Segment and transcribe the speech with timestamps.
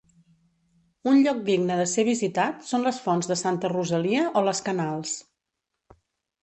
[1.11, 5.15] Un lloc digne de ser visitat són les Fonts de Santa Rosalia o les Canals.